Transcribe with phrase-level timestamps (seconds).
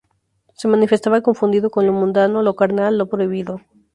[0.55, 3.61] Se manifestaba confundido con lo mundano, lo carnal, lo prohibido.